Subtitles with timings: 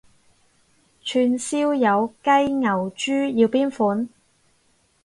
[1.03, 4.09] 串燒有雞牛豬要邊款？